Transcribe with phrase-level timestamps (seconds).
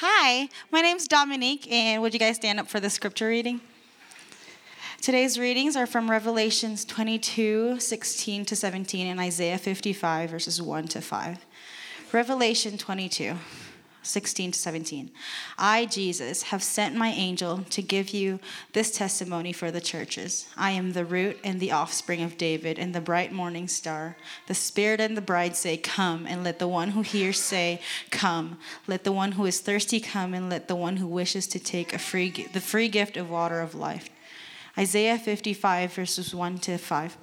[0.00, 3.62] Hi, my name's Dominique, and would you guys stand up for the scripture reading?
[5.00, 11.00] Today's readings are from Revelations 22, 16 to 17, and Isaiah 55, verses 1 to
[11.00, 11.38] 5.
[12.12, 13.34] Revelation 22.
[14.08, 15.10] 16 to 17.
[15.58, 18.40] I, Jesus, have sent my angel to give you
[18.72, 20.48] this testimony for the churches.
[20.56, 24.16] I am the root and the offspring of David and the bright morning star.
[24.46, 27.80] The Spirit and the bride say, Come, and let the one who hears say,
[28.10, 28.58] Come.
[28.86, 31.92] Let the one who is thirsty come, and let the one who wishes to take
[31.92, 34.08] a free, the free gift of water of life.
[34.76, 37.16] Isaiah 55, verses 1 to 5.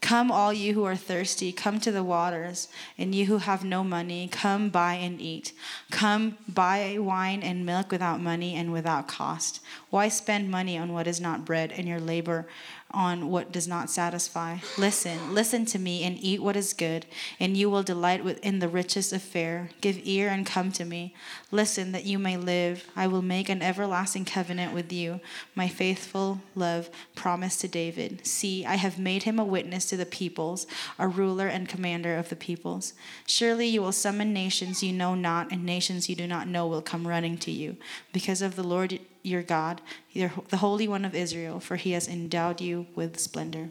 [0.00, 3.82] Come, all you who are thirsty, come to the waters, and you who have no
[3.82, 5.52] money, come buy and eat.
[5.90, 9.60] Come buy wine and milk without money and without cost.
[9.90, 12.46] Why spend money on what is not bread and your labor
[12.90, 14.56] on what does not satisfy.
[14.78, 17.04] Listen, listen to me and eat what is good,
[17.38, 19.70] and you will delight in the richest of fare.
[19.80, 21.14] Give ear and come to me.
[21.50, 22.86] Listen that you may live.
[22.96, 25.20] I will make an everlasting covenant with you,
[25.54, 28.26] my faithful love promised to David.
[28.26, 30.66] See, I have made him a witness to the peoples,
[30.98, 32.94] a ruler and commander of the peoples.
[33.26, 36.82] Surely you will summon nations you know not, and nations you do not know will
[36.82, 37.76] come running to you,
[38.12, 39.80] because of the Lord your God,
[40.14, 43.70] the Holy One of Israel, for he has endowed you with splendor.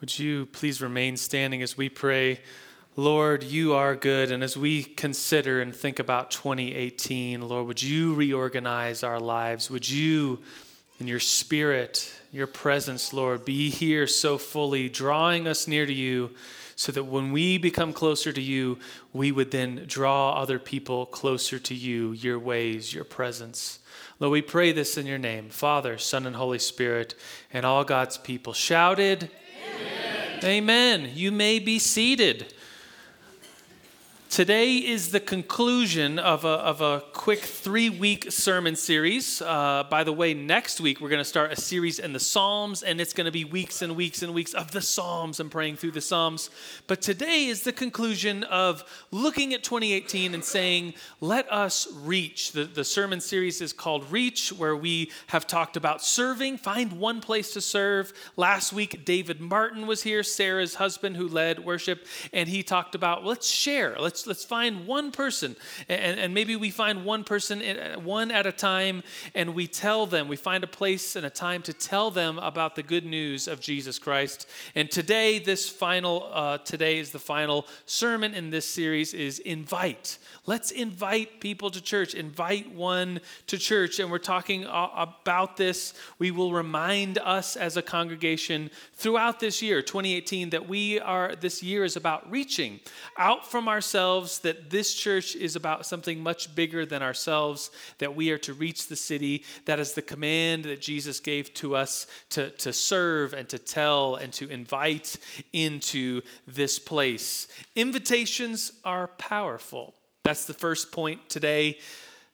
[0.00, 2.40] Would you please remain standing as we pray?
[2.96, 4.30] Lord, you are good.
[4.30, 9.70] And as we consider and think about 2018, Lord, would you reorganize our lives?
[9.70, 10.40] Would you,
[11.00, 16.30] in your spirit, your presence, Lord, be here so fully, drawing us near to you,
[16.76, 18.78] so that when we become closer to you,
[19.12, 23.78] we would then draw other people closer to you, your ways, your presence.
[24.24, 27.14] Lord, we pray this in your name, Father, Son, and Holy Spirit,
[27.52, 29.28] and all God's people shouted,
[30.42, 30.44] Amen.
[31.02, 31.10] Amen.
[31.12, 32.53] You may be seated.
[34.34, 39.40] Today is the conclusion of a, of a quick three week sermon series.
[39.40, 42.82] Uh, by the way, next week we're going to start a series in the Psalms,
[42.82, 45.76] and it's going to be weeks and weeks and weeks of the Psalms and praying
[45.76, 46.50] through the Psalms.
[46.88, 52.50] But today is the conclusion of looking at 2018 and saying, let us reach.
[52.50, 57.20] The, the sermon series is called Reach, where we have talked about serving, find one
[57.20, 58.12] place to serve.
[58.36, 63.24] Last week, David Martin was here, Sarah's husband who led worship, and he talked about
[63.24, 65.56] let's share, let's let's find one person
[65.88, 67.62] and, and maybe we find one person
[68.02, 69.02] one at a time
[69.34, 72.74] and we tell them we find a place and a time to tell them about
[72.74, 77.66] the good news of jesus christ and today this final uh, today is the final
[77.86, 83.98] sermon in this series is invite Let's invite people to church, invite one to church.
[83.98, 85.94] And we're talking about this.
[86.18, 91.62] We will remind us as a congregation throughout this year, 2018, that we are, this
[91.62, 92.80] year is about reaching
[93.16, 98.30] out from ourselves, that this church is about something much bigger than ourselves, that we
[98.30, 99.44] are to reach the city.
[99.66, 104.16] That is the command that Jesus gave to us to, to serve and to tell
[104.16, 105.16] and to invite
[105.52, 107.48] into this place.
[107.74, 109.94] Invitations are powerful.
[110.22, 111.78] That's the first point today.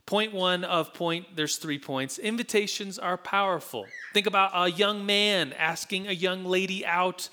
[0.07, 2.19] Point one of point, there's three points.
[2.19, 3.87] Invitations are powerful.
[4.13, 7.29] Think about a young man asking a young lady out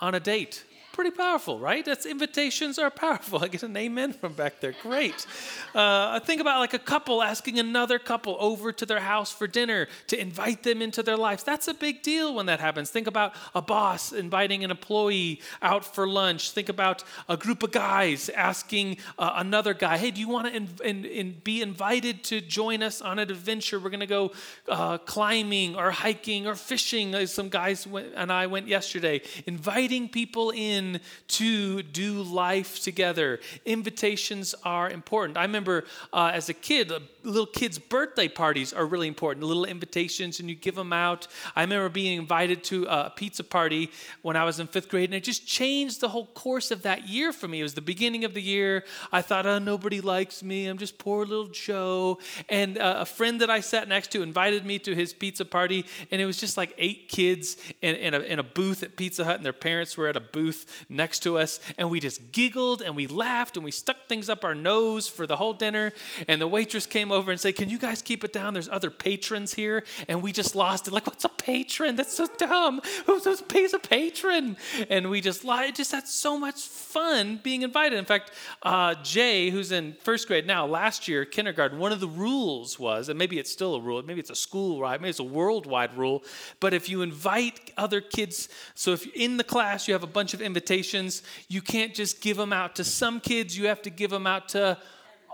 [0.00, 1.84] on a date pretty powerful, right?
[1.84, 3.38] That's invitations are powerful.
[3.42, 4.74] I get an amen from back there.
[4.82, 5.26] Great.
[5.74, 9.88] Uh, think about like a couple asking another couple over to their house for dinner
[10.08, 11.42] to invite them into their lives.
[11.42, 12.90] That's a big deal when that happens.
[12.90, 16.50] Think about a boss inviting an employee out for lunch.
[16.50, 20.54] Think about a group of guys asking uh, another guy, "Hey, do you want to
[20.54, 23.78] in, in, in be invited to join us on an adventure?
[23.78, 24.32] We're going to go
[24.68, 30.50] uh, climbing or hiking or fishing." Some guys went, and I went yesterday, inviting people
[30.50, 30.89] in
[31.28, 33.40] to do life together.
[33.64, 35.36] Invitations are important.
[35.36, 36.92] I remember uh, as a kid,
[37.22, 39.46] little kids' birthday parties are really important.
[39.46, 41.26] Little invitations, and you give them out.
[41.54, 43.90] I remember being invited to a pizza party
[44.22, 47.08] when I was in fifth grade, and it just changed the whole course of that
[47.08, 47.60] year for me.
[47.60, 48.84] It was the beginning of the year.
[49.12, 50.66] I thought, oh, nobody likes me.
[50.66, 52.18] I'm just poor little Joe.
[52.48, 55.86] And uh, a friend that I sat next to invited me to his pizza party,
[56.10, 59.24] and it was just like eight kids in, in, a, in a booth at Pizza
[59.24, 62.82] Hut, and their parents were at a booth next to us, and we just giggled
[62.82, 65.92] and we laughed and we stuck things up our nose for the whole dinner.
[66.28, 68.54] And the waitress came over and said, Can you guys keep it down?
[68.54, 69.84] There's other patrons here.
[70.08, 70.92] And we just lost it.
[70.92, 71.96] Like, what's a patron?
[71.96, 72.80] That's so dumb.
[73.06, 74.56] Who's Who pays a patron?
[74.88, 75.76] And we just lied.
[75.76, 77.98] Just had so much fun being invited.
[77.98, 82.08] In fact, uh, Jay, who's in first grade now, last year, kindergarten, one of the
[82.08, 85.00] rules was, and maybe it's still a rule, maybe it's a school right?
[85.00, 86.24] maybe it's a worldwide rule,
[86.58, 90.34] but if you invite other kids, so if in the class you have a bunch
[90.34, 94.10] of invitations, you can't just give them out to some kids, you have to give
[94.10, 94.78] them out to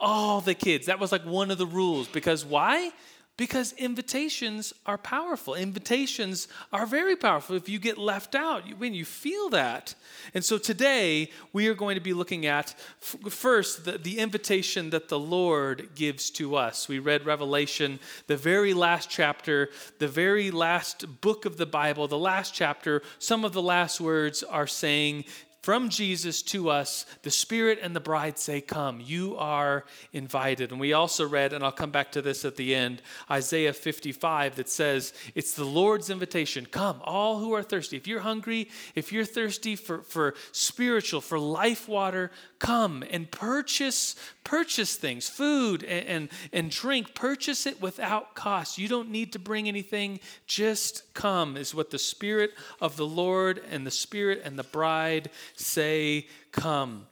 [0.01, 0.87] all the kids.
[0.87, 2.09] That was like one of the rules.
[2.09, 2.93] Because why?
[3.37, 5.55] Because invitations are powerful.
[5.55, 7.55] Invitations are very powerful.
[7.55, 9.95] If you get left out, when you feel that.
[10.33, 15.11] And so today, we are going to be looking at first the, the invitation that
[15.11, 16.89] the Lord gives to us.
[16.89, 19.69] We read Revelation, the very last chapter,
[19.99, 23.03] the very last book of the Bible, the last chapter.
[23.19, 25.27] Some of the last words are saying,
[25.67, 30.71] from Jesus to us, the Spirit and the bride say, Come, you are invited.
[30.71, 34.55] And we also read, and I'll come back to this at the end, Isaiah 55
[34.55, 36.67] that says, It's the Lord's invitation.
[36.67, 37.97] Come, all who are thirsty.
[37.97, 44.17] If you're hungry, if you're thirsty for, for spiritual, for life water, come and purchase
[44.45, 48.79] purchase things food and, and, and, drink purchase it without cost.
[48.79, 50.21] You don't need to bring anything.
[50.47, 55.31] Just come is what the spirit of the lord and the spirit and the bride
[55.57, 57.07] say come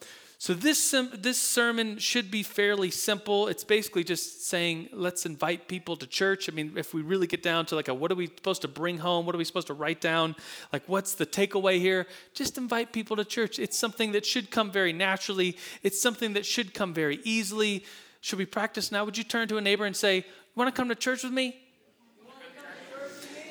[0.45, 3.49] so this this sermon should be fairly simple.
[3.49, 6.51] It's basically just saying let's invite people to church.
[6.51, 8.69] I mean, if we really get down to like a what are we supposed to
[8.69, 9.25] bring home?
[9.25, 10.37] What are we supposed to write down?
[10.71, 12.07] Like what's the takeaway here?
[12.35, 13.59] Just invite people to church.
[13.59, 15.57] It's something that should come very naturally.
[15.83, 17.87] It's something that should come very easily.
[18.21, 19.07] Should we practice now?
[19.07, 21.57] Would you turn to a neighbor and say, "Want to come to church with me?"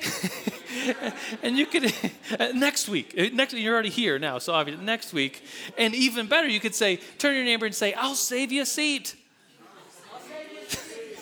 [1.42, 1.92] and you could
[2.38, 5.42] uh, next week uh, next you're already here now so obviously next week.
[5.78, 8.62] And even better you could say turn to your neighbor and say i'll save you
[8.62, 9.16] a seat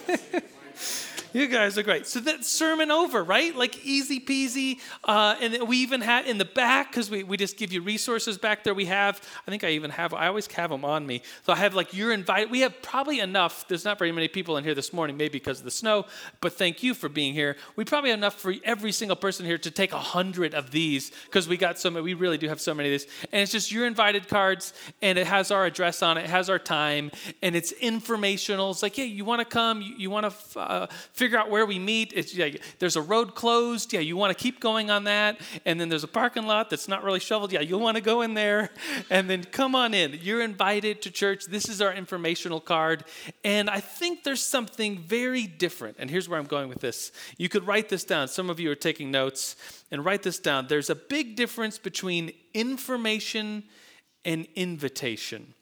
[1.33, 2.07] You guys are great.
[2.07, 3.57] So that sermon over, right?
[3.57, 4.81] Like easy peasy.
[5.03, 8.37] Uh, and we even had in the back, because we, we just give you resources
[8.37, 8.75] back there.
[8.75, 11.23] We have, I think I even have, I always have them on me.
[11.45, 12.51] So I have like, you're invited.
[12.51, 13.67] We have probably enough.
[13.67, 16.05] There's not very many people in here this morning, maybe because of the snow,
[16.41, 17.57] but thank you for being here.
[17.77, 21.13] We probably have enough for every single person here to take a hundred of these
[21.25, 23.11] because we got so many, we really do have so many of these.
[23.33, 26.51] And it's just your invited cards and it has our address on it, it has
[26.51, 28.71] our time, and it's informational.
[28.71, 30.87] It's like, yeah, you want to come, you, you want to uh,
[31.23, 32.13] figure out where we meet.
[32.17, 32.49] It's, yeah,
[32.81, 33.93] there's a road closed.
[33.93, 35.41] Yeah, you want to keep going on that.
[35.65, 37.53] And then there's a parking lot that's not really shoveled.
[37.53, 38.71] Yeah, you'll want to go in there.
[39.09, 40.19] And then come on in.
[40.21, 41.45] You're invited to church.
[41.45, 43.05] This is our informational card.
[43.45, 45.99] And I think there's something very different.
[46.01, 47.13] And here's where I'm going with this.
[47.39, 48.27] You could write this down.
[48.27, 49.55] Some of you are taking notes
[49.93, 50.67] and write this down.
[50.67, 53.63] There's a big difference between information
[54.25, 55.55] and invitation.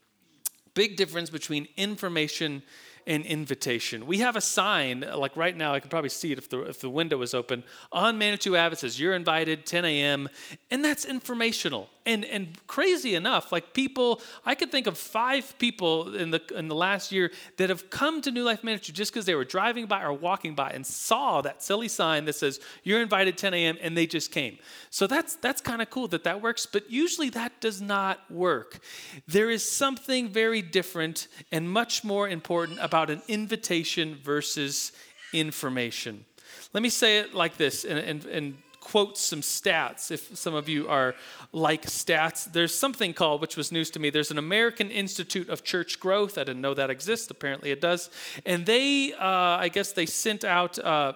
[0.72, 2.62] Big difference between information
[3.06, 4.06] an invitation.
[4.06, 6.80] We have a sign, like right now, I can probably see it if the, if
[6.80, 8.72] the window is open, on Manitou Ave.
[8.74, 10.28] It says, You're invited, 10 a.m.
[10.70, 11.88] And that's informational.
[12.06, 16.68] And, and crazy enough, like people, I could think of five people in the, in
[16.68, 19.86] the last year that have come to New Life Manitou just because they were driving
[19.86, 23.78] by or walking by and saw that silly sign that says, You're invited, 10 a.m.,
[23.80, 24.58] and they just came.
[24.90, 28.80] So that's, that's kind of cool that that works, but usually that does not work.
[29.28, 34.92] There is something very different and much more important about an invitation versus
[35.32, 36.24] information.
[36.72, 40.68] Let me say it like this and, and, and quote some stats if some of
[40.68, 41.14] you are
[41.52, 42.50] like stats.
[42.50, 46.38] There's something called, which was news to me, there's an American Institute of Church Growth.
[46.38, 47.30] I didn't know that exists.
[47.30, 48.10] Apparently it does.
[48.44, 49.24] And they, uh,
[49.64, 50.78] I guess they sent out.
[50.78, 51.12] Uh,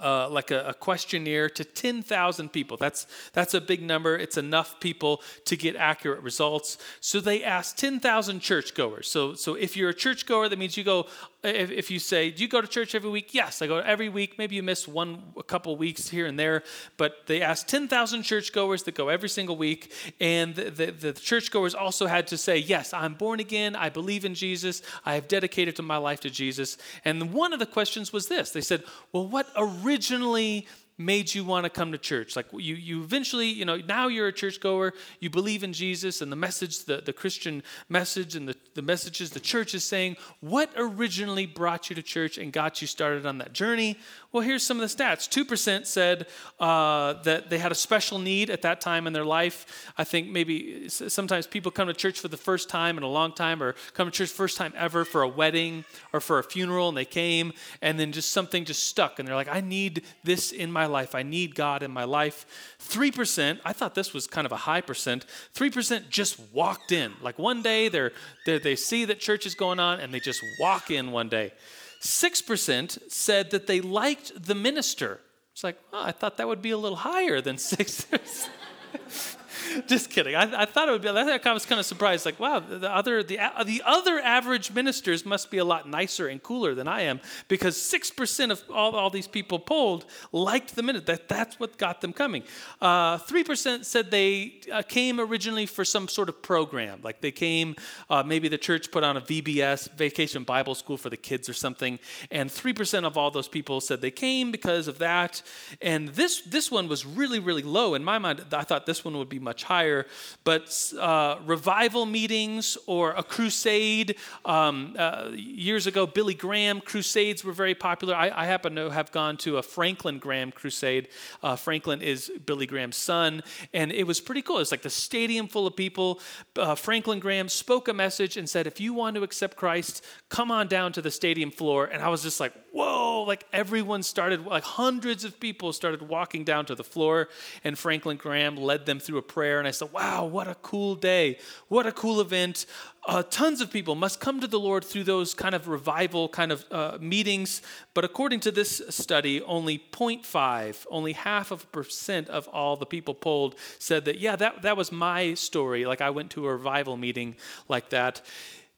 [0.00, 2.76] uh, like a, a, questionnaire to 10,000 people.
[2.76, 4.16] That's, that's a big number.
[4.16, 6.78] It's enough people to get accurate results.
[7.00, 9.08] So they asked 10,000 churchgoers.
[9.08, 11.06] So, so if you're a churchgoer, that means you go
[11.42, 13.32] if, if you say, Do you go to church every week?
[13.32, 14.36] Yes, I go every week.
[14.38, 16.62] Maybe you miss one, a couple weeks here and there.
[16.96, 19.92] But they asked 10,000 churchgoers that go every single week.
[20.20, 23.74] And the, the, the churchgoers also had to say, Yes, I'm born again.
[23.74, 24.82] I believe in Jesus.
[25.04, 26.76] I have dedicated my life to Jesus.
[27.04, 30.66] And one of the questions was this they said, Well, what originally
[31.00, 32.36] made you want to come to church?
[32.36, 36.30] Like you, you eventually, you know, now you're a churchgoer, you believe in Jesus and
[36.30, 40.16] the message, the, the Christian message and the, the messages the church is saying.
[40.40, 43.98] What originally brought you to church and got you started on that journey?
[44.32, 46.28] Well, here's some of the stats 2% said
[46.60, 49.92] uh, that they had a special need at that time in their life.
[49.98, 53.32] I think maybe sometimes people come to church for the first time in a long
[53.32, 56.88] time, or come to church first time ever for a wedding or for a funeral,
[56.88, 60.52] and they came, and then just something just stuck, and they're like, I need this
[60.52, 61.16] in my life.
[61.16, 62.46] I need God in my life.
[62.78, 67.14] 3%, I thought this was kind of a high percent, 3% just walked in.
[67.20, 68.12] Like one day they're,
[68.46, 71.50] they're, they see that church is going on, and they just walk in one day.
[72.00, 75.20] 6% said that they liked the minister.
[75.52, 78.06] It's like, oh, I thought that would be a little higher than 6
[79.86, 80.34] Just kidding.
[80.34, 81.08] I, I, thought it would be.
[81.08, 82.24] I was kind of surprised.
[82.24, 86.42] Like, wow, the other the the other average ministers must be a lot nicer and
[86.42, 90.82] cooler than I am because six percent of all, all these people polled liked the
[90.82, 91.06] minute.
[91.06, 92.42] That that's what got them coming.
[92.80, 97.00] Uh, three uh, percent said they uh, came originally for some sort of program.
[97.02, 97.76] Like they came,
[98.08, 101.54] uh, maybe the church put on a VBS Vacation Bible School for the kids or
[101.54, 101.98] something,
[102.30, 105.42] and three percent of all those people said they came because of that.
[105.80, 108.44] And this this one was really really low in my mind.
[108.52, 110.06] I thought this one would be much higher.
[110.44, 117.52] But uh, revival meetings or a crusade, um, uh, years ago, Billy Graham crusades were
[117.52, 118.14] very popular.
[118.14, 121.08] I, I, happen to have gone to a Franklin Graham crusade.
[121.42, 124.58] Uh, Franklin is Billy Graham's son, and it was pretty cool.
[124.58, 126.20] It's like the stadium full of people.
[126.56, 130.50] Uh, Franklin Graham spoke a message and said, If you want to accept Christ, come
[130.50, 131.86] on down to the stadium floor.
[131.86, 136.44] And I was just like, Whoa, like everyone started, like hundreds of people started walking
[136.44, 137.28] down to the floor,
[137.64, 139.58] and Franklin Graham led them through a prayer.
[139.58, 141.38] And I said, Wow, what a cool day.
[141.66, 142.66] What a cool event.
[143.06, 146.52] Uh, tons of people must come to the Lord through those kind of revival kind
[146.52, 147.62] of uh, meetings.
[147.94, 152.86] But according to this study, only 0.5, only half of a percent of all the
[152.86, 155.86] people polled said that, yeah, that, that was my story.
[155.86, 157.36] Like I went to a revival meeting
[157.68, 158.20] like that.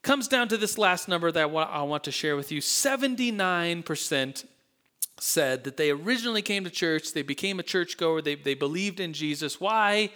[0.03, 4.45] Comes down to this last number that I want to share with you 79%
[5.21, 9.13] said that they originally came to church, they became a churchgoer, they, they believed in
[9.13, 9.61] Jesus.
[9.61, 10.11] Why?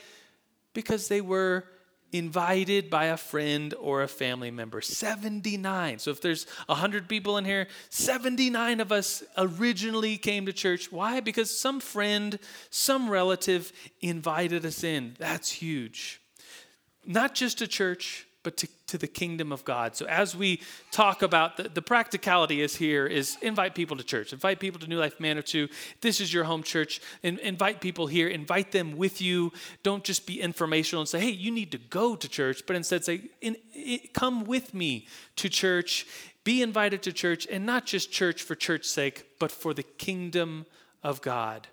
[0.74, 1.64] Because they were
[2.12, 4.80] invited by a friend or a family member.
[4.80, 6.00] 79.
[6.00, 10.90] So if there's 100 people in here, 79 of us originally came to church.
[10.90, 11.20] Why?
[11.20, 12.38] Because some friend,
[12.70, 15.14] some relative invited us in.
[15.18, 16.20] That's huge.
[17.04, 19.96] Not just a church, but to, to the kingdom of God.
[19.96, 20.60] So as we
[20.92, 24.86] talk about the, the practicality is here is invite people to church, invite people to
[24.86, 25.66] New Life Manitou.
[26.00, 27.00] This is your home church.
[27.24, 29.52] In, invite people here, invite them with you.
[29.82, 33.04] Don't just be informational and say, hey, you need to go to church, but instead
[33.04, 36.06] say, in, in, come with me to church.
[36.44, 40.66] Be invited to church, and not just church for church's sake, but for the kingdom
[41.02, 41.66] of God.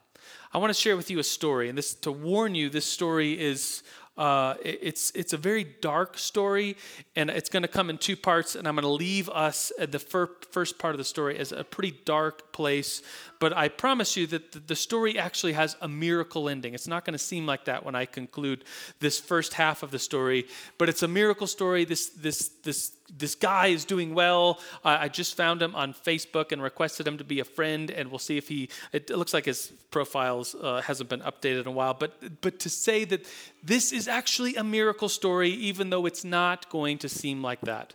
[0.52, 3.40] I want to share with you a story, and this to warn you, this story
[3.40, 3.84] is
[4.18, 6.78] uh, it's, it's a very dark story,
[7.16, 8.56] and it's going to come in two parts.
[8.56, 11.52] And I'm going to leave us at the fir- first part of the story as
[11.52, 13.02] a pretty dark place.
[13.44, 16.74] But I promise you that the story actually has a miracle ending.
[16.74, 18.64] It's not going to seem like that when I conclude
[19.02, 20.48] this first half of the story,
[20.78, 21.84] but it's a miracle story.
[21.84, 24.62] This, this, this this guy is doing well.
[24.86, 28.18] I just found him on Facebook and requested him to be a friend, and we'll
[28.18, 28.70] see if he.
[28.94, 32.70] It, looks like his profile uh, hasn't been updated in a while, but but to
[32.70, 33.26] say that
[33.62, 37.94] this is actually a miracle story, even though it's not going to seem like that,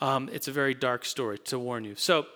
[0.00, 1.38] um, it's a very dark story.
[1.38, 2.26] To warn you, so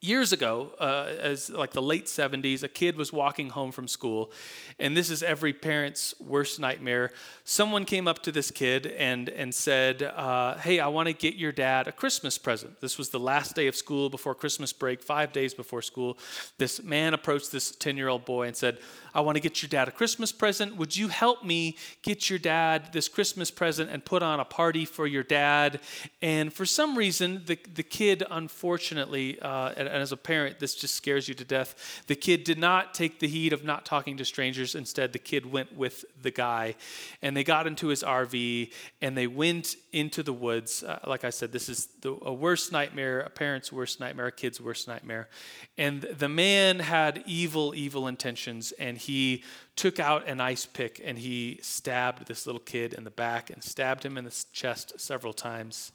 [0.00, 4.32] years ago, uh, as like the late 70s, a kid was walking home from school,
[4.78, 7.10] and this is every parent's worst nightmare.
[7.44, 11.34] Someone came up to this kid and, and said, uh, Hey, I want to get
[11.34, 12.80] your dad a Christmas present.
[12.80, 16.16] This was the last day of school before Christmas break, five days before school.
[16.56, 18.78] This man approached this 10 year old boy and said,
[19.14, 20.76] I want to get your dad a Christmas present.
[20.76, 24.84] Would you help me get your dad this Christmas present and put on a party
[24.84, 25.80] for your dad?
[26.22, 30.94] And for some reason, the, the kid, unfortunately, uh, and, as a parent, this just
[30.94, 32.02] scares you to death.
[32.06, 34.74] The kid did not take the heat of not talking to strangers.
[34.74, 36.76] Instead, the kid went with the guy.
[37.22, 40.82] And they got into his RV and they went into the woods.
[40.82, 44.32] Uh, like I said, this is the, a worst nightmare, a parent's worst nightmare, a
[44.32, 45.28] kid's worst nightmare.
[45.76, 48.72] And the man had evil, evil intentions.
[48.72, 49.44] And he
[49.76, 53.64] took out an ice pick and he stabbed this little kid in the back and
[53.64, 55.92] stabbed him in the chest several times.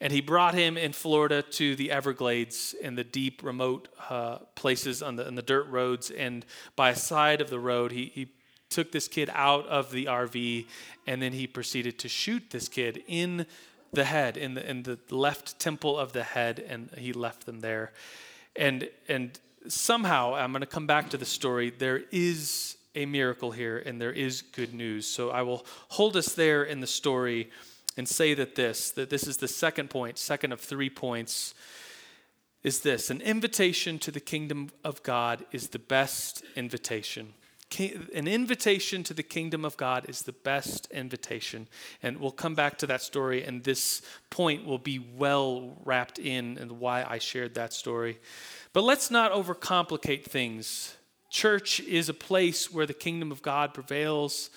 [0.00, 5.02] And he brought him in Florida to the Everglades in the deep, remote uh, places
[5.02, 6.10] on the, on the dirt roads.
[6.10, 6.44] And
[6.76, 8.28] by a side of the road, he, he
[8.70, 10.66] took this kid out of the RV
[11.06, 13.46] and then he proceeded to shoot this kid in
[13.92, 17.60] the head, in the, in the left temple of the head, and he left them
[17.60, 17.92] there.
[18.56, 23.50] And, and somehow, I'm going to come back to the story, there is a miracle
[23.50, 25.06] here and there is good news.
[25.06, 27.50] So I will hold us there in the story
[27.96, 31.54] and say that this, that this is the second point, second of three points,
[32.62, 37.34] is this an invitation to the kingdom of God is the best invitation.
[37.78, 41.66] An invitation to the kingdom of God is the best invitation.
[42.02, 46.56] And we'll come back to that story, and this point will be well wrapped in
[46.58, 48.20] and why I shared that story.
[48.72, 50.96] But let's not overcomplicate things.
[51.30, 54.50] Church is a place where the kingdom of God prevails.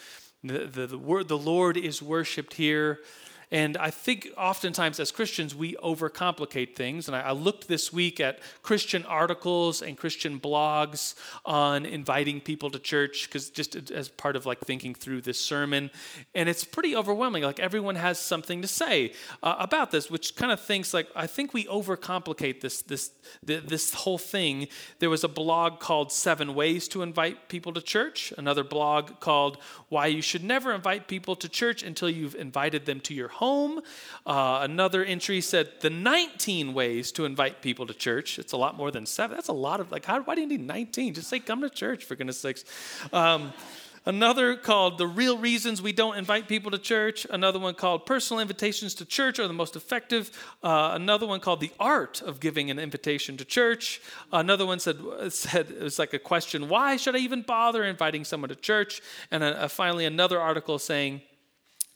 [0.44, 3.00] The, the, the, word, the Lord is worshiped here.
[3.49, 7.07] And I think oftentimes as Christians, we overcomplicate things.
[7.07, 12.69] And I, I, looked this week at Christian articles and Christian blogs on inviting people
[12.71, 15.91] to church, because just as part of like thinking through this sermon.
[16.35, 17.43] And it's pretty overwhelming.
[17.43, 21.25] Like everyone has something to say uh, about this, which kind of thinks like, I
[21.25, 23.11] think we overcomplicate this, this,
[23.43, 24.67] this whole thing.
[24.99, 29.57] There was a blog called Seven Ways to Invite People to Church, another blog called
[29.87, 33.82] Why You Should Never Invite People to Church Until You've Invited Them to Your home.
[34.25, 38.38] Uh, another entry said the 19 ways to invite people to church.
[38.39, 39.38] It's a lot more than seven.
[39.38, 41.13] That's a lot of like, how, why do you need 19?
[41.13, 42.65] Just say come to church for goodness sakes.
[43.13, 43.53] Um,
[44.08, 47.27] Another called The Real Reasons We Don't Invite People to Church.
[47.29, 50.32] Another one called Personal Invitations to Church Are the Most Effective.
[50.63, 54.00] Uh, another one called The Art of Giving an Invitation to Church.
[54.32, 54.96] Another one said,
[55.34, 59.01] said it was like a question Why should I even bother inviting someone to church?
[59.29, 61.20] And uh, finally, another article saying,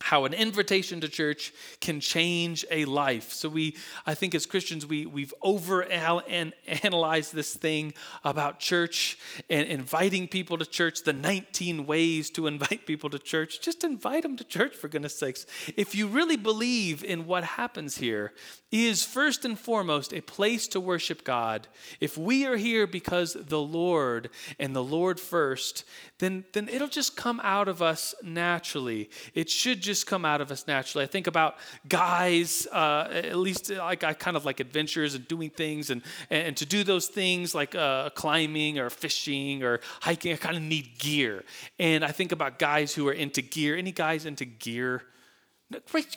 [0.01, 3.31] how an invitation to church can change a life.
[3.31, 7.93] So we, I think as Christians, we, we've over analyzed this thing
[8.23, 9.17] about church
[9.49, 13.61] and inviting people to church, the 19 ways to invite people to church.
[13.61, 15.45] Just invite them to church, for goodness sakes.
[15.77, 18.33] If you really believe in what happens here,
[18.71, 21.67] is first and foremost a place to worship God.
[21.99, 25.83] If we are here because the Lord and the Lord first,
[26.19, 29.09] then, then it'll just come out of us naturally.
[29.33, 31.03] It should just come out of us naturally.
[31.03, 31.57] I think about
[31.89, 36.55] guys, uh, at least like I kind of like adventures and doing things, and, and
[36.57, 40.97] to do those things like uh, climbing or fishing or hiking, I kind of need
[40.97, 41.43] gear.
[41.79, 43.75] And I think about guys who are into gear.
[43.75, 45.03] Any guys into gear?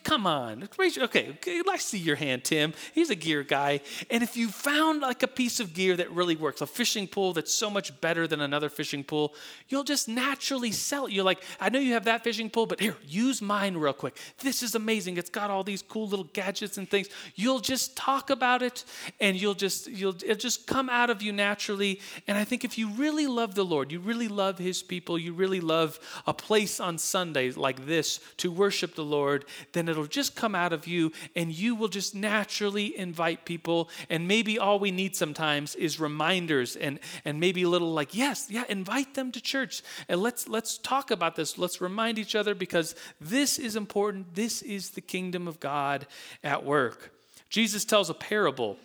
[0.04, 0.68] Come on.
[0.78, 2.74] Okay, okay, let's see your hand, Tim.
[2.94, 3.80] He's a gear guy.
[4.10, 7.32] And if you found like a piece of gear that really works, a fishing pole
[7.32, 9.34] that's so much better than another fishing pole,
[9.68, 11.12] you'll just naturally sell it.
[11.12, 14.16] You're like, I know you have that fishing pole, but here, use mine real quick.
[14.38, 15.16] This is amazing.
[15.16, 17.08] It's got all these cool little gadgets and things.
[17.34, 18.84] You'll just talk about it
[19.20, 22.00] and you'll just you'll it'll just come out of you naturally.
[22.26, 25.32] And I think if you really love the Lord, you really love his people, you
[25.32, 30.36] really love a place on Sundays like this to worship the Lord, then it'll just
[30.36, 33.88] come out of you and you will just naturally invite people.
[34.08, 38.48] And maybe all we need sometimes is reminders and, and maybe a little like, yes,
[38.50, 39.82] yeah, invite them to church.
[40.08, 41.58] And let's let's talk about this.
[41.58, 44.34] Let's remind each other because this is important.
[44.34, 46.06] This is the kingdom of God
[46.42, 47.12] at work.
[47.48, 48.76] Jesus tells a parable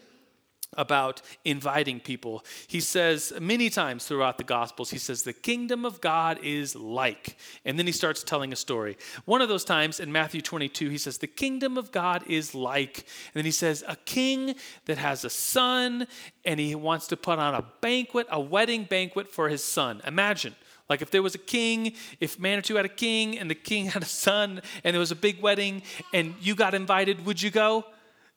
[0.77, 2.45] about inviting people.
[2.67, 7.37] He says many times throughout the Gospels, he says, The kingdom of God is like.
[7.65, 8.97] And then he starts telling a story.
[9.25, 12.97] One of those times in Matthew 22, he says, The kingdom of God is like.
[12.99, 14.55] And then he says, A king
[14.85, 16.07] that has a son
[16.45, 20.01] and he wants to put on a banquet, a wedding banquet for his son.
[20.05, 20.55] Imagine.
[20.89, 24.03] Like if there was a king, if Manitou had a king and the king had
[24.03, 27.85] a son and there was a big wedding and you got invited, would you go?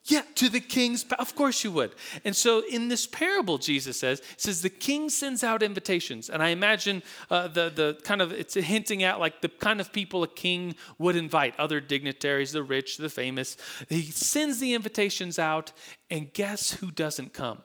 [0.05, 1.95] Yeah, to the king's, of course you would.
[2.25, 6.29] And so in this parable, Jesus says, says the king sends out invitations.
[6.29, 9.93] And I imagine uh, the, the kind of, it's hinting at like the kind of
[9.93, 13.57] people a king would invite, other dignitaries, the rich, the famous.
[13.88, 15.73] He sends the invitations out,
[16.11, 17.62] and guess who doesn't come?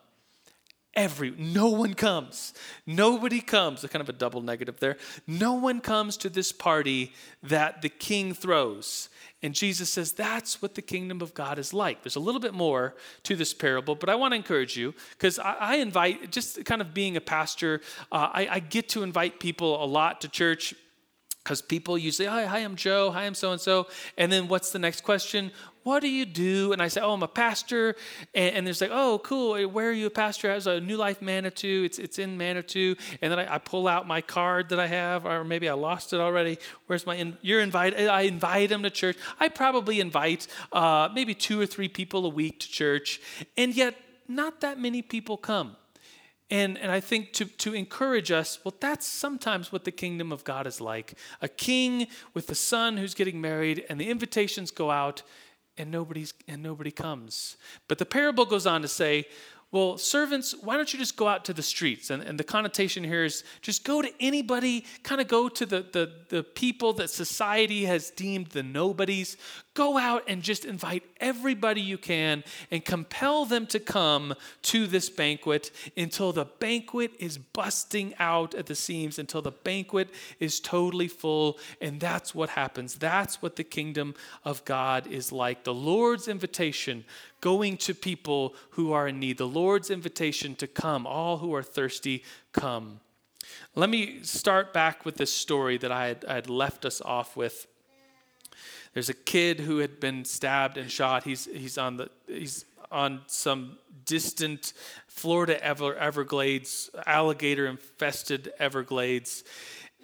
[0.98, 2.52] Every, no one comes.
[2.84, 3.84] Nobody comes.
[3.84, 4.96] A kind of a double negative there.
[5.28, 9.08] No one comes to this party that the king throws.
[9.40, 12.02] And Jesus says that's what the kingdom of God is like.
[12.02, 15.38] There's a little bit more to this parable, but I want to encourage you because
[15.38, 17.80] I, I, invite, just kind of being a pastor,
[18.10, 20.74] uh, I, I get to invite people a lot to church
[21.44, 23.86] because people usually, hi, hi, I'm Joe, hi, I'm so and so.
[24.16, 25.52] And then what's the next question?
[25.88, 26.74] What do you do?
[26.74, 27.96] And I say, Oh, I'm a pastor.
[28.34, 29.58] And, and there's like, Oh, cool.
[29.70, 30.52] Where are you a pastor?
[30.52, 31.82] I was a New Life Manitou.
[31.86, 32.94] It's, it's in Manitou.
[33.22, 36.12] And then I, I, pull out my card that I have, or maybe I lost
[36.12, 36.58] it already.
[36.88, 38.06] Where's my, in, you're invited.
[38.06, 39.16] I invite them to church.
[39.40, 43.22] I probably invite uh, maybe two or three people a week to church.
[43.56, 43.94] And yet,
[44.28, 45.76] not that many people come.
[46.50, 50.44] And, and I think to, to encourage us, well, that's sometimes what the kingdom of
[50.44, 51.14] God is like.
[51.40, 55.22] A king with a son who's getting married, and the invitations go out,
[55.78, 57.56] and nobody's and nobody comes.
[57.86, 59.26] But the parable goes on to say,
[59.70, 62.08] well, servants, why don't you just go out to the streets?
[62.08, 65.84] And, and the connotation here is just go to anybody, kind of go to the,
[65.92, 69.36] the, the people that society has deemed the nobodies.
[69.78, 75.08] Go out and just invite everybody you can and compel them to come to this
[75.08, 80.08] banquet until the banquet is busting out at the seams, until the banquet
[80.40, 81.60] is totally full.
[81.80, 82.96] And that's what happens.
[82.96, 85.62] That's what the kingdom of God is like.
[85.62, 87.04] The Lord's invitation
[87.40, 89.38] going to people who are in need.
[89.38, 92.98] The Lord's invitation to come, all who are thirsty, come.
[93.76, 97.36] Let me start back with this story that I had, I had left us off
[97.36, 97.68] with.
[98.94, 101.24] There's a kid who had been stabbed and shot.
[101.24, 104.72] He's, he's, on, the, he's on some distant
[105.06, 109.44] Florida Ever, Everglades, alligator infested Everglades.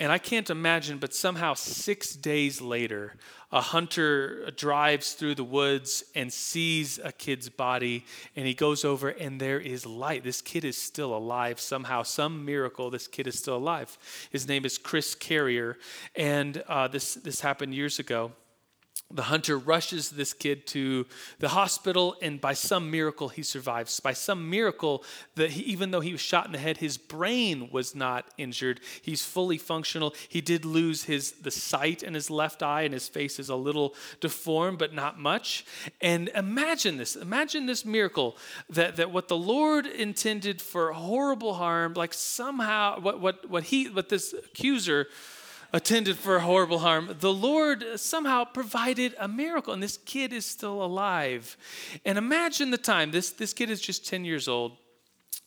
[0.00, 3.14] And I can't imagine, but somehow six days later,
[3.52, 9.10] a hunter drives through the woods and sees a kid's body, and he goes over,
[9.10, 10.24] and there is light.
[10.24, 12.90] This kid is still alive somehow, some miracle.
[12.90, 13.96] This kid is still alive.
[14.30, 15.78] His name is Chris Carrier,
[16.16, 18.32] and uh, this this happened years ago
[19.14, 21.06] the hunter rushes this kid to
[21.38, 24.00] the hospital and by some miracle he survives.
[24.00, 25.04] By some miracle
[25.36, 28.80] that he, even though he was shot in the head his brain was not injured.
[29.00, 30.14] He's fully functional.
[30.28, 33.56] He did lose his the sight in his left eye and his face is a
[33.56, 35.64] little deformed but not much.
[36.00, 38.36] And imagine this imagine this miracle
[38.68, 43.88] that, that what the lord intended for horrible harm like somehow what what what he
[43.88, 45.06] what this accuser
[45.74, 50.84] attended for horrible harm, the Lord somehow provided a miracle, and this kid is still
[50.84, 51.56] alive.
[52.04, 54.76] And imagine the time, this, this kid is just 10 years old.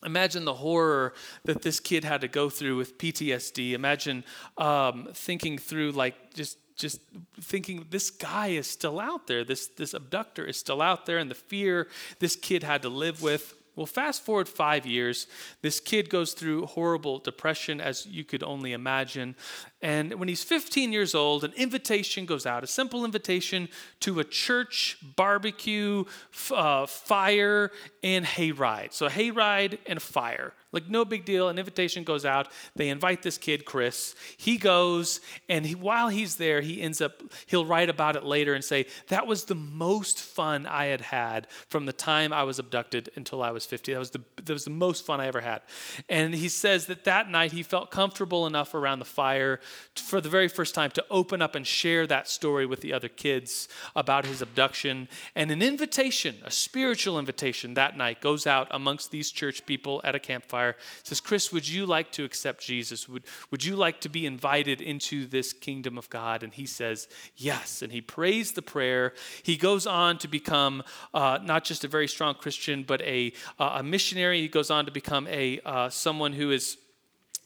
[0.05, 1.13] Imagine the horror
[1.45, 3.71] that this kid had to go through with PTSD.
[3.71, 4.25] Imagine
[4.57, 7.01] um, thinking through, like, just just
[7.41, 11.31] thinking this guy is still out there this this abductor is still out there and
[11.31, 11.87] the fear
[12.19, 15.27] this kid had to live with well, fast forward five years,
[15.61, 19.35] this kid goes through horrible depression, as you could only imagine.
[19.83, 24.23] And when he's 15 years old, an invitation goes out, a simple invitation to a
[24.23, 26.05] church barbecue,
[26.51, 27.71] uh, fire,
[28.03, 28.93] and hayride.
[28.93, 30.53] So, hayride and fire.
[30.77, 31.49] Like, no big deal.
[31.49, 32.49] An invitation goes out.
[32.75, 34.13] They invite this kid, Chris.
[34.37, 38.53] He goes, and he, while he's there, he ends up, he'll write about it later
[38.53, 42.59] and say, That was the most fun I had had from the time I was
[42.59, 43.93] abducted until I was 50.
[43.93, 45.61] That was the, that was the most fun I ever had.
[46.09, 49.59] And he says that that night he felt comfortable enough around the fire
[49.95, 53.09] for the very first time to open up and share that story with the other
[53.09, 55.07] kids about his abduction.
[55.33, 60.13] And an invitation, a spiritual invitation that night goes out amongst these church people at
[60.13, 60.81] a campfire fire.
[61.03, 63.07] says, Chris, would you like to accept Jesus?
[63.07, 66.43] Would, would you like to be invited into this kingdom of God?
[66.43, 67.81] And he says, yes.
[67.81, 69.13] And he prays the prayer.
[69.43, 73.77] He goes on to become uh, not just a very strong Christian, but a, uh,
[73.77, 74.41] a missionary.
[74.41, 76.77] He goes on to become a uh, someone who is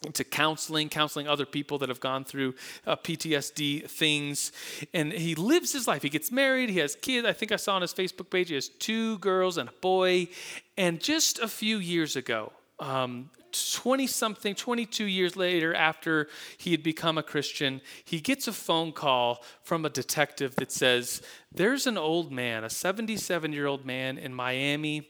[0.03, 2.55] into counseling, counseling other people that have gone through
[2.87, 4.51] uh, PTSD things.
[4.95, 6.01] And he lives his life.
[6.01, 7.27] He gets married, he has kids.
[7.27, 10.29] I think I saw on his Facebook page, he has two girls and a boy.
[10.75, 16.81] And just a few years ago, 20 um, something, 22 years later, after he had
[16.81, 21.97] become a Christian, he gets a phone call from a detective that says, There's an
[21.97, 25.07] old man, a 77 year old man in Miami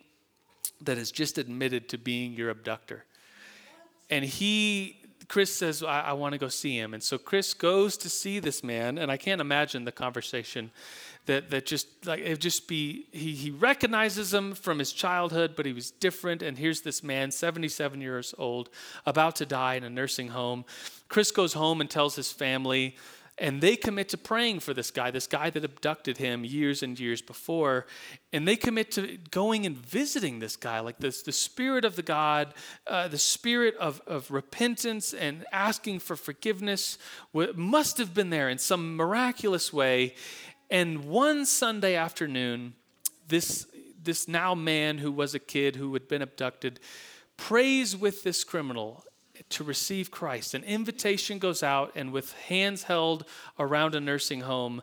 [0.81, 3.05] that has just admitted to being your abductor.
[4.09, 6.93] And he, Chris says, I, I want to go see him.
[6.93, 10.71] And so Chris goes to see this man, and I can't imagine the conversation
[11.25, 15.65] that, that just like it just be he, he recognizes him from his childhood but
[15.65, 16.41] he was different.
[16.41, 18.69] And here's this man 77 years old
[19.05, 20.65] about to die in a nursing home.
[21.07, 22.95] Chris goes home and tells his family
[23.37, 26.99] and they commit to praying for this guy this guy that abducted him years and
[26.99, 27.85] years before.
[28.33, 32.03] And they commit to going and visiting this guy like this the spirit of the
[32.03, 32.53] god
[32.87, 36.97] uh, the spirit of, of repentance and asking for forgiveness
[37.55, 40.15] must have been there in some miraculous way
[40.71, 42.73] and one Sunday afternoon,
[43.27, 43.67] this,
[44.01, 46.79] this now man who was a kid who had been abducted
[47.37, 49.03] prays with this criminal
[49.49, 50.53] to receive Christ.
[50.53, 53.25] An invitation goes out, and with hands held
[53.59, 54.81] around a nursing home,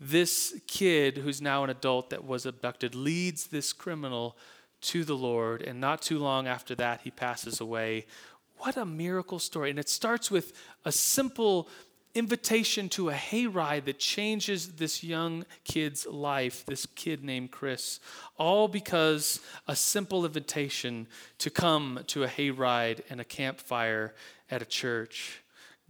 [0.00, 4.36] this kid, who's now an adult that was abducted, leads this criminal
[4.82, 5.62] to the Lord.
[5.62, 8.06] And not too long after that, he passes away.
[8.58, 9.70] What a miracle story.
[9.70, 10.52] And it starts with
[10.84, 11.68] a simple
[12.14, 18.00] invitation to a hayride that changes this young kid's life, this kid named Chris,
[18.38, 21.06] all because a simple invitation
[21.38, 24.14] to come to a hayride and a campfire
[24.50, 25.40] at a church.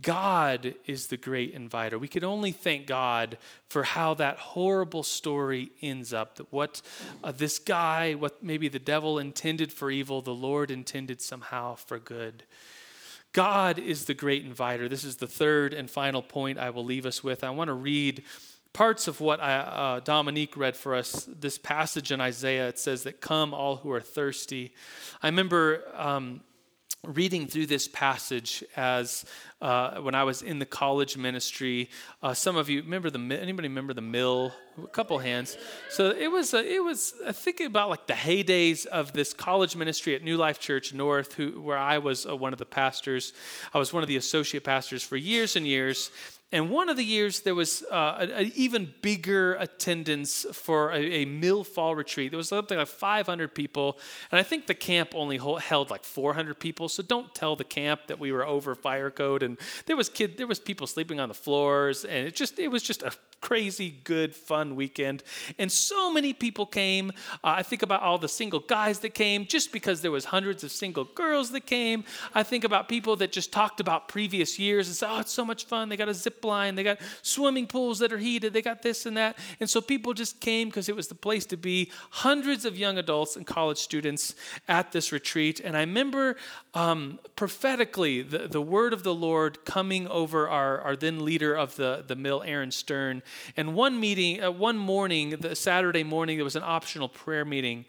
[0.02, 1.98] God is the great inviter.
[1.98, 6.36] We could only thank God for how that horrible story ends up.
[6.36, 6.82] That what
[7.22, 12.00] uh, this guy, what maybe the devil intended for evil, the Lord intended somehow for
[12.00, 12.42] good.
[13.34, 14.88] God is the great inviter.
[14.88, 17.44] This is the third and final point I will leave us with.
[17.44, 18.22] I want to read
[18.72, 21.28] parts of what I, uh, Dominique read for us.
[21.28, 24.72] This passage in Isaiah, it says that, Come, all who are thirsty.
[25.22, 25.82] I remember.
[25.94, 26.40] Um,
[27.06, 29.24] reading through this passage as
[29.60, 31.90] uh, when I was in the college ministry.
[32.22, 35.56] Uh, some of you remember the anybody remember the Mill a couple hands.
[35.90, 39.76] So it was, uh, it was uh, thinking about like the heydays of this college
[39.76, 43.32] ministry at New Life Church North, who, where I was uh, one of the pastors.
[43.72, 46.10] I was one of the associate pastors for years and years.
[46.54, 51.24] And one of the years, there was uh, an even bigger attendance for a, a,
[51.24, 52.30] mill fall retreat.
[52.30, 53.98] There was something like 500 people.
[54.30, 56.88] And I think the camp only held like 400 people.
[56.88, 59.42] So don't tell the camp that we were over fire code.
[59.42, 62.04] And there was kid, there was people sleeping on the floors.
[62.04, 65.24] And it just, it was just a crazy, good, fun weekend.
[65.58, 67.10] And so many people came.
[67.42, 70.62] Uh, I think about all the single guys that came just because there was hundreds
[70.62, 72.04] of single girls that came.
[72.32, 75.44] I think about people that just talked about previous years and said, oh, it's so
[75.44, 75.88] much fun.
[75.88, 76.74] They got a zip line.
[76.74, 78.52] They got swimming pools that are heated.
[78.52, 79.36] They got this and that.
[79.60, 81.90] And so people just came because it was the place to be.
[82.10, 84.34] Hundreds of young adults and college students
[84.68, 85.60] at this retreat.
[85.60, 86.36] And I remember
[86.74, 91.76] um, prophetically the, the word of the Lord coming over our, our then leader of
[91.76, 93.22] the, the mill, Aaron Stern.
[93.56, 97.84] And one meeting, uh, one morning, the Saturday morning, there was an optional prayer meeting,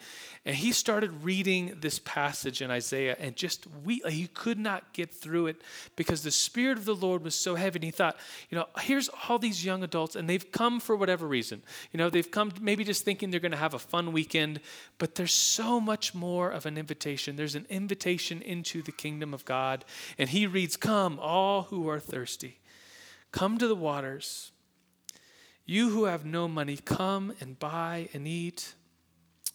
[0.45, 5.11] and he started reading this passage in Isaiah, and just we he could not get
[5.11, 5.61] through it
[5.95, 7.77] because the Spirit of the Lord was so heavy.
[7.77, 8.15] And he thought,
[8.49, 11.63] you know, here's all these young adults, and they've come for whatever reason.
[11.91, 14.59] You know, they've come maybe just thinking they're going to have a fun weekend,
[14.99, 17.35] but there's so much more of an invitation.
[17.35, 19.83] There's an invitation into the kingdom of God,
[20.17, 22.59] and he reads, "Come, all who are thirsty,
[23.31, 24.51] come to the waters."
[25.65, 28.75] You who have no money, come and buy and eat.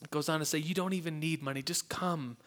[0.08, 2.38] Goes on to say, You don't even need money, just come.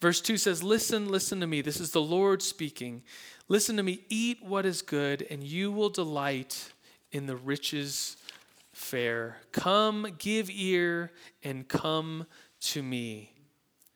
[0.00, 1.60] Verse 2 says, Listen, listen to me.
[1.60, 3.02] This is the Lord speaking.
[3.48, 6.72] Listen to me, eat what is good, and you will delight
[7.12, 8.16] in the riches
[8.72, 9.36] fare.
[9.52, 11.12] Come, give ear,
[11.42, 12.26] and come
[12.60, 13.32] to me.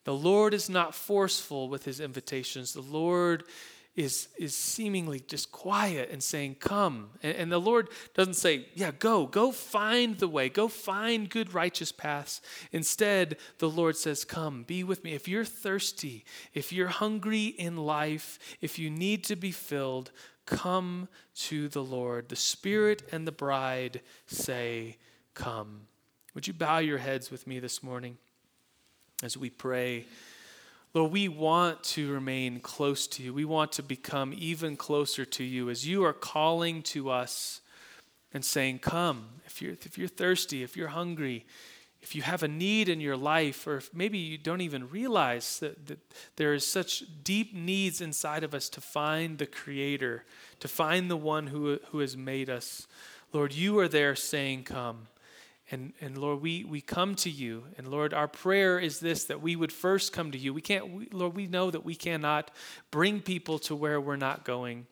[0.04, 2.72] The Lord is not forceful with his invitations.
[2.72, 3.44] The Lord
[3.98, 7.11] is, is seemingly just quiet and saying, Come.
[7.20, 11.52] And, and, the Lord doesn't say, Yeah, go, go find the way, go find good,
[11.52, 12.40] righteous paths.
[12.70, 15.14] Instead, the Lord says, Come, be with me.
[15.14, 20.12] If you're thirsty, if you're hungry in life, if you need to be filled,
[20.46, 22.28] come to the Lord.
[22.28, 24.96] The Spirit and the bride say,
[25.34, 25.88] Come.
[26.34, 28.16] Would you bow your heads with me this morning
[29.24, 30.06] as we pray?
[30.94, 33.35] Lord, we want to remain close to you.
[33.35, 37.61] We want to become even closer to you as you are calling to us
[38.33, 39.27] and saying, Come.
[39.46, 41.44] If you're, if you're thirsty, if you're hungry,
[42.01, 45.59] if you have a need in your life, or if maybe you don't even realize
[45.61, 45.98] that, that
[46.37, 50.24] there is such deep needs inside of us to find the Creator,
[50.61, 52.87] to find the one who, who has made us,
[53.33, 55.09] Lord, you are there saying, Come.
[55.70, 57.64] And, and Lord, we, we come to you.
[57.76, 60.54] And Lord, our prayer is this that we would first come to you.
[60.54, 62.50] We can't, we, Lord, we know that we cannot
[62.90, 64.87] bring people to where we're not going.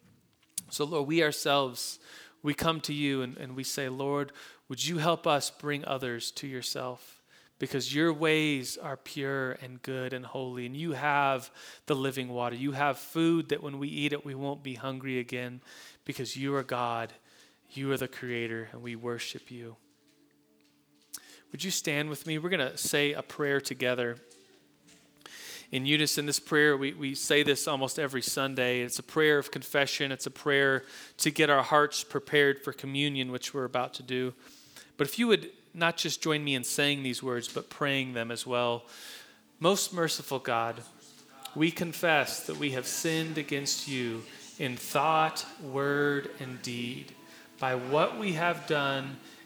[0.70, 1.98] So, Lord, we ourselves,
[2.42, 4.32] we come to you and, and we say, Lord,
[4.68, 7.22] would you help us bring others to yourself?
[7.58, 11.50] Because your ways are pure and good and holy, and you have
[11.86, 12.54] the living water.
[12.54, 15.62] You have food that when we eat it, we won't be hungry again
[16.04, 17.14] because you are God.
[17.70, 19.76] You are the Creator, and we worship you.
[21.52, 22.38] Would you stand with me?
[22.38, 24.16] We're going to say a prayer together.
[25.72, 28.82] In unison, this prayer, we, we say this almost every Sunday.
[28.82, 30.84] It's a prayer of confession, it's a prayer
[31.18, 34.32] to get our hearts prepared for communion, which we're about to do.
[34.96, 38.30] But if you would not just join me in saying these words, but praying them
[38.30, 38.84] as well.
[39.60, 40.82] Most merciful God,
[41.54, 44.22] we confess that we have sinned against you
[44.58, 47.12] in thought, word, and deed,
[47.60, 49.18] by what we have done